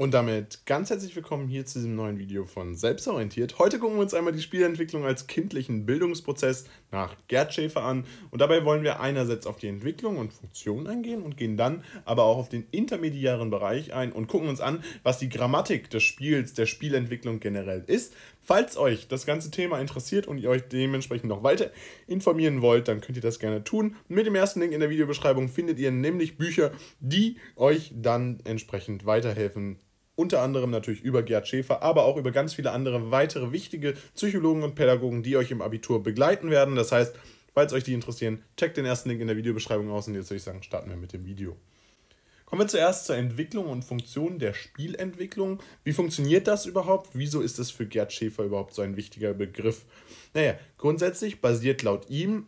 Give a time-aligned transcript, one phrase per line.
[0.00, 3.58] Und damit ganz herzlich willkommen hier zu diesem neuen Video von Selbstorientiert.
[3.58, 8.04] Heute gucken wir uns einmal die Spielentwicklung als kindlichen Bildungsprozess nach Gerd Schäfer an.
[8.30, 12.22] Und dabei wollen wir einerseits auf die Entwicklung und Funktion eingehen und gehen dann aber
[12.22, 16.54] auch auf den intermediären Bereich ein und gucken uns an, was die Grammatik des Spiels,
[16.54, 18.14] der Spielentwicklung generell ist.
[18.40, 21.72] Falls euch das ganze Thema interessiert und ihr euch dementsprechend noch weiter
[22.06, 23.96] informieren wollt, dann könnt ihr das gerne tun.
[24.06, 26.70] Mit dem ersten Link in der Videobeschreibung findet ihr nämlich Bücher,
[27.00, 29.80] die euch dann entsprechend weiterhelfen,
[30.18, 34.64] unter anderem natürlich über Gerd Schäfer, aber auch über ganz viele andere weitere wichtige Psychologen
[34.64, 36.74] und Pädagogen, die euch im Abitur begleiten werden.
[36.74, 37.14] Das heißt,
[37.54, 40.38] falls euch die interessieren, checkt den ersten Link in der Videobeschreibung aus und jetzt würde
[40.38, 41.56] ich sagen, starten wir mit dem Video.
[42.46, 45.60] Kommen wir zuerst zur Entwicklung und Funktion der Spielentwicklung.
[45.84, 47.10] Wie funktioniert das überhaupt?
[47.12, 49.84] Wieso ist es für Gerd Schäfer überhaupt so ein wichtiger Begriff?
[50.34, 52.46] Naja, grundsätzlich basiert laut ihm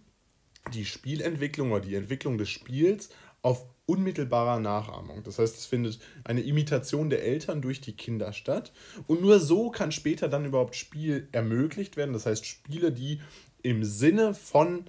[0.75, 3.11] die Spielentwicklung oder die Entwicklung des Spiels
[3.43, 5.25] auf unmittelbarer Nachahmung.
[5.25, 8.73] Das heißt, es findet eine Imitation der Eltern durch die Kinder statt.
[9.09, 12.13] Und nur so kann später dann überhaupt Spiel ermöglicht werden.
[12.13, 13.21] Das heißt, Spiele, die
[13.63, 14.85] im Sinne von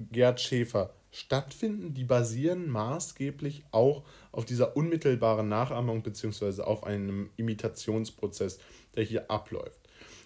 [0.00, 6.62] Gerd Schäfer stattfinden, die basieren maßgeblich auch auf dieser unmittelbaren Nachahmung bzw.
[6.62, 8.58] auf einem Imitationsprozess,
[8.96, 9.79] der hier abläuft.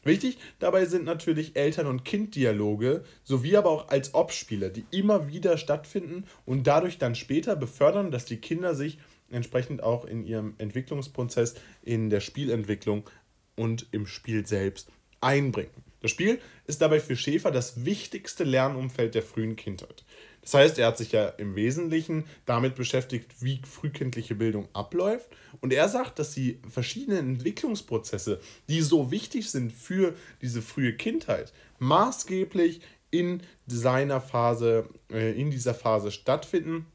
[0.04, 5.56] Wichtig dabei sind natürlich Eltern- und Kinddialoge sowie aber auch als Ob-Spiele, die immer wieder
[5.56, 8.98] stattfinden und dadurch dann später befördern, dass die Kinder sich
[9.30, 13.08] entsprechend auch in ihrem Entwicklungsprozess, in der Spielentwicklung
[13.56, 15.70] und im Spiel selbst einbringen.
[16.00, 20.04] Das Spiel ist dabei für Schäfer das wichtigste Lernumfeld der frühen Kindheit.
[20.44, 25.28] Das heißt, er hat sich ja im Wesentlichen damit beschäftigt, wie frühkindliche Bildung abläuft.
[25.62, 31.52] Und er sagt, dass die verschiedenen Entwicklungsprozesse, die so wichtig sind für diese frühe Kindheit,
[31.78, 36.86] maßgeblich in seiner Phase, äh, in dieser Phase stattfinden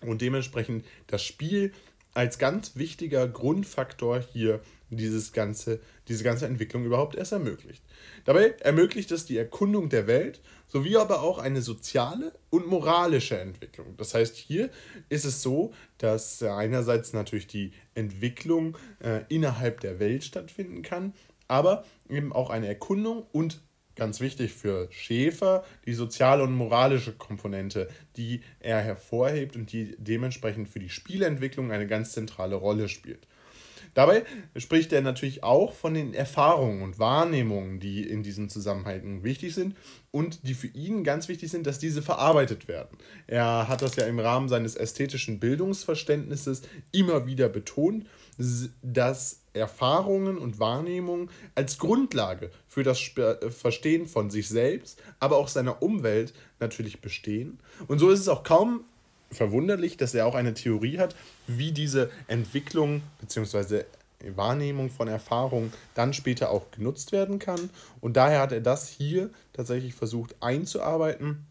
[0.00, 1.72] und dementsprechend das Spiel
[2.14, 4.60] als ganz wichtiger Grundfaktor hier
[4.96, 7.82] dieses ganze, diese ganze Entwicklung überhaupt erst ermöglicht.
[8.24, 13.94] Dabei ermöglicht es die Erkundung der Welt sowie aber auch eine soziale und moralische Entwicklung.
[13.96, 14.70] Das heißt, hier
[15.08, 21.12] ist es so, dass einerseits natürlich die Entwicklung äh, innerhalb der Welt stattfinden kann,
[21.46, 23.60] aber eben auch eine Erkundung und
[23.96, 30.68] ganz wichtig für Schäfer, die soziale und moralische Komponente, die er hervorhebt und die dementsprechend
[30.68, 33.26] für die Spielentwicklung eine ganz zentrale Rolle spielt.
[33.94, 34.24] Dabei
[34.56, 39.76] spricht er natürlich auch von den Erfahrungen und Wahrnehmungen, die in diesem Zusammenhang wichtig sind
[40.10, 42.96] und die für ihn ganz wichtig sind, dass diese verarbeitet werden.
[43.26, 48.06] Er hat das ja im Rahmen seines ästhetischen Bildungsverständnisses immer wieder betont,
[48.82, 52.98] dass Erfahrungen und Wahrnehmungen als Grundlage für das
[53.50, 57.58] Verstehen von sich selbst, aber auch seiner Umwelt natürlich bestehen.
[57.88, 58.84] Und so ist es auch kaum
[59.30, 61.14] verwunderlich, dass er auch eine Theorie hat,
[61.46, 63.84] wie diese Entwicklung bzw.
[64.36, 67.70] Wahrnehmung von Erfahrungen dann später auch genutzt werden kann.
[68.00, 71.46] Und daher hat er das hier tatsächlich versucht einzuarbeiten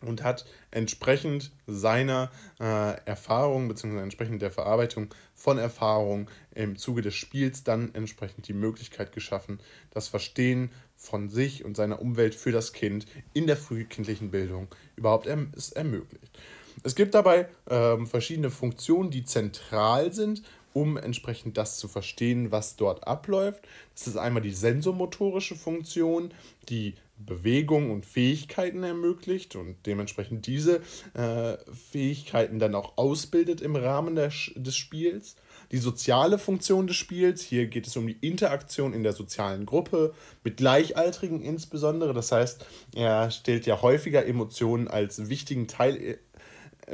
[0.00, 2.30] und hat entsprechend seiner
[2.60, 3.98] äh, Erfahrung bzw.
[3.98, 10.08] entsprechend der Verarbeitung von Erfahrungen im Zuge des Spiels dann entsprechend die Möglichkeit geschaffen, das
[10.08, 15.52] Verstehen von sich und seiner Umwelt für das Kind in der frühkindlichen Bildung überhaupt erm
[15.74, 16.38] ermöglicht.
[16.82, 20.42] Es gibt dabei ähm, verschiedene Funktionen, die zentral sind,
[20.72, 23.66] um entsprechend das zu verstehen, was dort abläuft.
[23.94, 26.34] Das ist einmal die sensomotorische Funktion,
[26.68, 30.80] die Bewegung und Fähigkeiten ermöglicht und dementsprechend diese
[31.14, 31.56] äh,
[31.92, 35.36] Fähigkeiten dann auch ausbildet im Rahmen der, des Spiels.
[35.70, 40.12] Die soziale Funktion des Spiels, hier geht es um die Interaktion in der sozialen Gruppe,
[40.42, 42.12] mit Gleichaltrigen insbesondere.
[42.12, 46.18] Das heißt, er stellt ja häufiger Emotionen als wichtigen Teil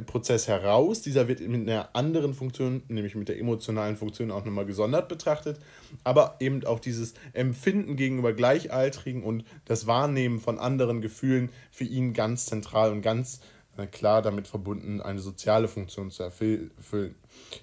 [0.07, 1.03] Prozess heraus.
[1.03, 5.59] Dieser wird mit einer anderen Funktion, nämlich mit der emotionalen Funktion, auch nochmal gesondert betrachtet.
[6.05, 12.13] Aber eben auch dieses Empfinden gegenüber Gleichaltrigen und das Wahrnehmen von anderen Gefühlen für ihn
[12.13, 13.41] ganz zentral und ganz
[13.77, 17.15] äh, klar damit verbunden, eine soziale Funktion zu erfüllen.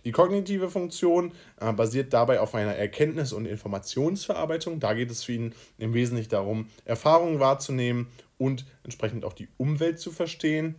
[0.05, 4.79] Die kognitive Funktion äh, basiert dabei auf einer Erkenntnis- und Informationsverarbeitung.
[4.79, 8.07] Da geht es für ihn im Wesentlichen darum, Erfahrungen wahrzunehmen
[8.37, 10.75] und entsprechend auch die Umwelt zu verstehen.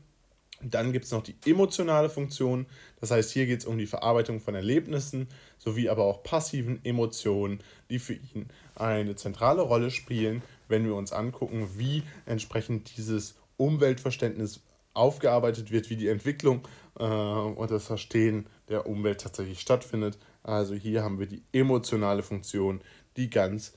[0.60, 2.66] Dann gibt es noch die emotionale Funktion.
[3.00, 5.28] Das heißt, hier geht es um die Verarbeitung von Erlebnissen
[5.58, 7.60] sowie aber auch passiven Emotionen,
[7.90, 14.60] die für ihn eine zentrale Rolle spielen, wenn wir uns angucken, wie entsprechend dieses Umweltverständnis
[14.94, 16.66] aufgearbeitet wird, wie die Entwicklung
[16.98, 20.18] äh, und das Verstehen der Umwelt tatsächlich stattfindet.
[20.42, 22.80] Also hier haben wir die emotionale Funktion,
[23.16, 23.74] die ganz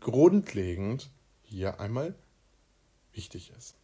[0.00, 1.10] grundlegend
[1.42, 2.14] hier einmal
[3.12, 3.76] wichtig ist.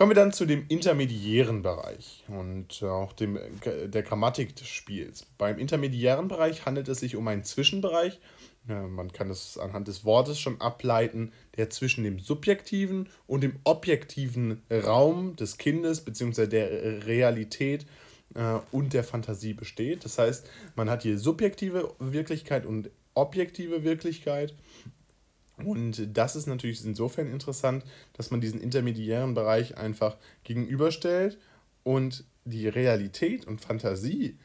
[0.00, 5.26] Kommen wir dann zu dem intermediären Bereich und auch dem, der Grammatik des Spiels.
[5.36, 8.18] Beim intermediären Bereich handelt es sich um einen Zwischenbereich,
[8.66, 14.62] man kann es anhand des Wortes schon ableiten, der zwischen dem subjektiven und dem objektiven
[14.72, 16.46] Raum des Kindes bzw.
[16.46, 17.84] der Realität
[18.34, 20.06] äh, und der Fantasie besteht.
[20.06, 24.54] Das heißt, man hat hier subjektive Wirklichkeit und objektive Wirklichkeit.
[25.64, 27.84] Und das ist natürlich insofern interessant,
[28.14, 31.38] dass man diesen intermediären Bereich einfach gegenüberstellt
[31.82, 34.36] und die Realität und Fantasie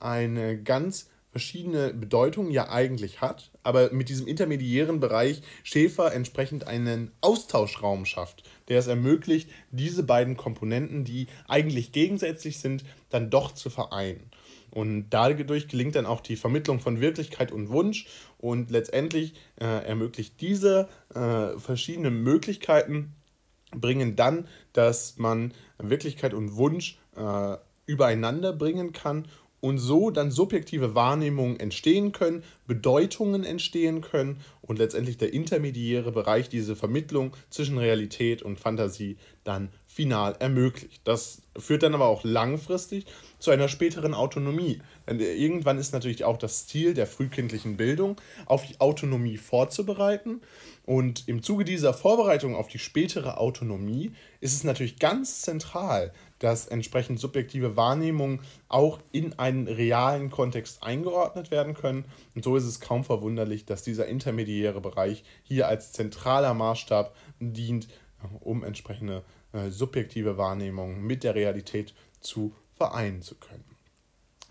[0.00, 7.10] eine ganz verschiedene Bedeutungen ja eigentlich hat, aber mit diesem intermediären Bereich Schäfer entsprechend einen
[7.22, 13.68] Austauschraum schafft, der es ermöglicht, diese beiden Komponenten, die eigentlich gegensätzlich sind, dann doch zu
[13.68, 14.30] vereinen.
[14.74, 18.06] Und dadurch gelingt dann auch die Vermittlung von Wirklichkeit und Wunsch.
[18.38, 23.14] Und letztendlich äh, ermöglicht diese äh, verschiedenen Möglichkeiten,
[23.70, 27.56] bringen dann, dass man Wirklichkeit und Wunsch äh,
[27.86, 29.26] übereinander bringen kann
[29.60, 36.48] und so dann subjektive Wahrnehmungen entstehen können, Bedeutungen entstehen können und letztendlich der intermediäre Bereich
[36.48, 41.02] diese Vermittlung zwischen Realität und Fantasie dann final ermöglicht.
[41.04, 43.06] Das führt dann aber auch langfristig
[43.38, 44.80] zu einer späteren Autonomie.
[45.08, 48.16] Denn irgendwann ist natürlich auch das Ziel der frühkindlichen Bildung,
[48.46, 50.40] auf die Autonomie vorzubereiten.
[50.84, 56.66] Und im Zuge dieser Vorbereitung auf die spätere Autonomie ist es natürlich ganz zentral, dass
[56.66, 62.04] entsprechend subjektive Wahrnehmungen auch in einen realen Kontext eingeordnet werden können.
[62.34, 67.88] Und so ist es kaum verwunderlich, dass dieser intermediäre Bereich hier als zentraler Maßstab dient,
[68.40, 73.73] um entsprechende äh, subjektive Wahrnehmungen mit der Realität zu vereinen zu können.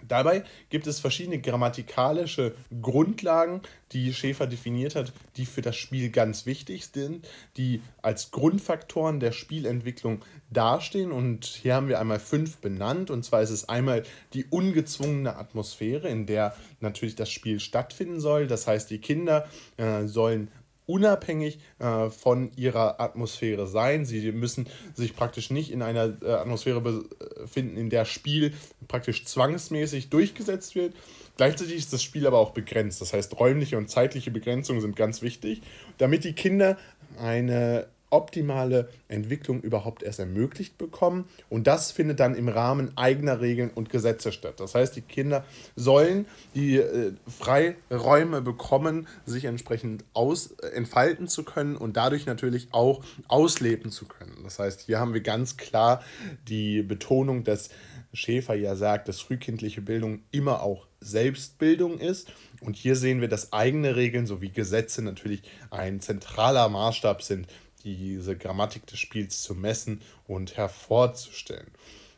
[0.07, 3.61] Dabei gibt es verschiedene grammatikalische Grundlagen,
[3.91, 7.27] die Schäfer definiert hat, die für das Spiel ganz wichtig sind,
[7.57, 11.11] die als Grundfaktoren der Spielentwicklung dastehen.
[11.11, 13.09] Und hier haben wir einmal fünf benannt.
[13.11, 14.03] Und zwar ist es einmal
[14.33, 18.47] die ungezwungene Atmosphäre, in der natürlich das Spiel stattfinden soll.
[18.47, 19.47] Das heißt, die Kinder
[19.77, 20.49] äh, sollen
[20.85, 24.05] unabhängig äh, von ihrer Atmosphäre sein.
[24.05, 28.53] Sie müssen sich praktisch nicht in einer äh, Atmosphäre befinden, in der Spiel
[28.87, 30.93] praktisch zwangsmäßig durchgesetzt wird.
[31.37, 33.01] Gleichzeitig ist das Spiel aber auch begrenzt.
[33.01, 35.61] Das heißt, räumliche und zeitliche Begrenzungen sind ganz wichtig,
[35.97, 36.77] damit die Kinder
[37.19, 41.25] eine optimale Entwicklung überhaupt erst ermöglicht bekommen.
[41.49, 44.59] Und das findet dann im Rahmen eigener Regeln und Gesetze statt.
[44.59, 45.43] Das heißt, die Kinder
[45.75, 52.67] sollen die äh, Freiräume bekommen, sich entsprechend aus, äh, entfalten zu können und dadurch natürlich
[52.71, 54.37] auch ausleben zu können.
[54.43, 56.03] Das heißt, hier haben wir ganz klar
[56.47, 57.69] die Betonung, dass
[58.13, 62.31] Schäfer ja sagt, dass frühkindliche Bildung immer auch Selbstbildung ist.
[62.61, 67.47] Und hier sehen wir, dass eigene Regeln sowie Gesetze natürlich ein zentraler Maßstab sind
[67.83, 71.71] diese Grammatik des Spiels zu messen und hervorzustellen.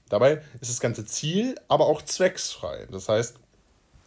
[0.09, 2.87] Dabei ist das ganze Ziel aber auch zwecksfrei.
[2.91, 3.39] Das heißt,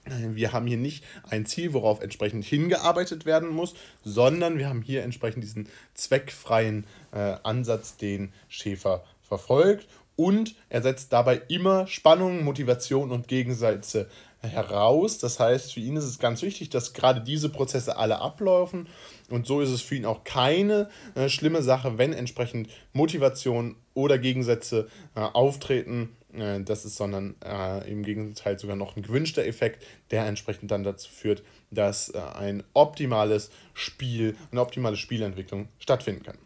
[0.04, 3.74] wir haben hier nicht ein Ziel, worauf entsprechend hingearbeitet werden muss,
[4.04, 9.86] sondern wir haben hier entsprechend diesen zweckfreien äh, Ansatz, den Schäfer verfolgt.
[10.16, 14.08] Und er setzt dabei immer Spannung, Motivation und Gegensätze
[14.42, 15.18] heraus.
[15.18, 18.88] Das heißt, für ihn ist es ganz wichtig, dass gerade diese Prozesse alle ablaufen.
[19.30, 24.18] Und so ist es für ihn auch keine äh, schlimme Sache, wenn entsprechend Motivation oder
[24.18, 26.16] Gegensätze äh, auftreten.
[26.32, 30.84] Äh, das ist, sondern äh, im Gegenteil sogar noch ein gewünschter Effekt, der entsprechend dann
[30.84, 36.38] dazu führt, dass äh, ein optimales Spiel, eine optimale Spielentwicklung stattfinden kann.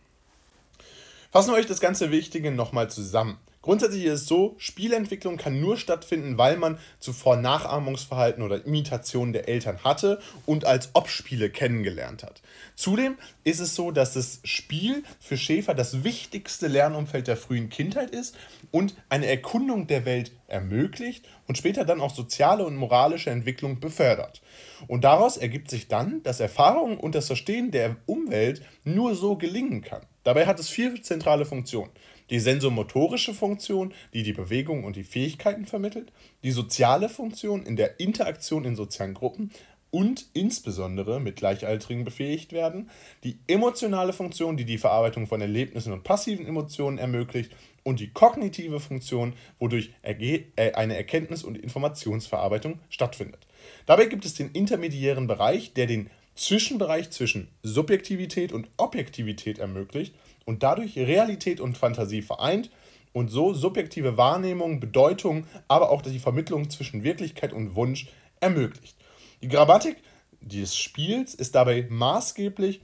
[1.30, 3.38] Fassen wir euch das ganze Wichtige nochmal zusammen.
[3.62, 9.48] Grundsätzlich ist es so, Spielentwicklung kann nur stattfinden, weil man zuvor Nachahmungsverhalten oder Imitationen der
[9.48, 12.42] Eltern hatte und als Obspiele kennengelernt hat.
[12.74, 18.10] Zudem ist es so, dass das Spiel für Schäfer das wichtigste Lernumfeld der frühen Kindheit
[18.10, 18.36] ist
[18.72, 24.41] und eine Erkundung der Welt ermöglicht und später dann auch soziale und moralische Entwicklung befördert.
[24.88, 29.82] Und daraus ergibt sich dann, dass Erfahrung und das Verstehen der Umwelt nur so gelingen
[29.82, 30.02] kann.
[30.24, 31.90] Dabei hat es vier zentrale Funktionen.
[32.30, 36.12] Die sensomotorische Funktion, die die Bewegung und die Fähigkeiten vermittelt,
[36.44, 39.50] die soziale Funktion in der Interaktion in sozialen Gruppen
[39.90, 42.88] und insbesondere mit Gleichaltrigen befähigt werden,
[43.24, 47.52] die emotionale Funktion, die die Verarbeitung von Erlebnissen und passiven Emotionen ermöglicht
[47.84, 53.46] und die kognitive Funktion, wodurch äh, eine Erkenntnis- und Informationsverarbeitung stattfindet.
[53.86, 60.62] Dabei gibt es den intermediären Bereich, der den Zwischenbereich zwischen Subjektivität und Objektivität ermöglicht und
[60.62, 62.70] dadurch Realität und Fantasie vereint
[63.12, 68.08] und so subjektive Wahrnehmung, Bedeutung, aber auch die Vermittlung zwischen Wirklichkeit und Wunsch
[68.40, 68.96] ermöglicht.
[69.42, 69.96] Die Grammatik
[70.40, 72.80] des Spiels ist dabei maßgeblich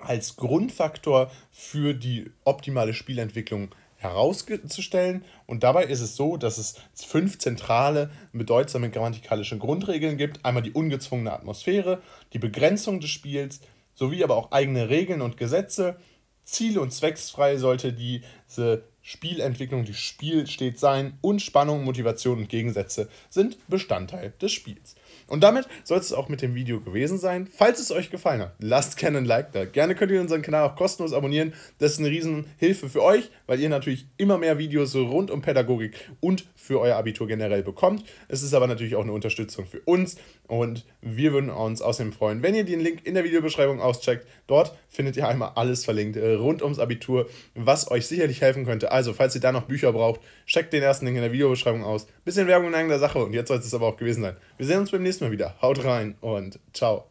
[0.00, 5.24] als Grundfaktor für die optimale Spielentwicklung herauszustellen.
[5.46, 10.44] Und dabei ist es so, dass es fünf zentrale, bedeutsame grammatikalische Grundregeln gibt.
[10.44, 12.02] Einmal die ungezwungene Atmosphäre,
[12.32, 13.60] die Begrenzung des Spiels,
[13.94, 15.96] sowie aber auch eigene Regeln und Gesetze.
[16.44, 23.08] Ziel- und zwecksfrei sollte diese Spielentwicklung, die Spiel steht sein und Spannung, Motivation und Gegensätze
[23.28, 24.94] sind Bestandteil des Spiels.
[25.30, 27.48] Und damit soll es auch mit dem Video gewesen sein.
[27.56, 29.64] Falls es euch gefallen hat, lasst gerne ein Like da.
[29.64, 31.54] Gerne könnt ihr unseren Kanal auch kostenlos abonnieren.
[31.78, 36.10] Das ist eine Riesenhilfe für euch, weil ihr natürlich immer mehr Videos rund um Pädagogik
[36.18, 38.04] und für euer Abitur generell bekommt.
[38.28, 40.16] Es ist aber natürlich auch eine Unterstützung für uns
[40.48, 44.26] und wir würden uns außerdem freuen, wenn ihr den Link in der Videobeschreibung auscheckt.
[44.48, 48.90] Dort findet ihr einmal alles verlinkt äh, rund ums Abitur, was euch sicherlich helfen könnte.
[48.90, 52.08] Also, falls ihr da noch Bücher braucht, checkt den ersten Link in der Videobeschreibung aus.
[52.24, 54.36] Bisschen Werbung in eigener Sache und jetzt soll es aber auch gewesen sein.
[54.58, 55.54] Wir sehen uns beim nächsten Mal wieder.
[55.60, 57.10] Haut rein und ciao.